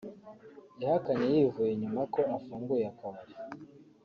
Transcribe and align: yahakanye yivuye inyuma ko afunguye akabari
yahakanye 0.81 1.25
yivuye 1.33 1.69
inyuma 1.73 2.01
ko 2.13 2.21
afunguye 2.37 2.83
akabari 2.91 3.33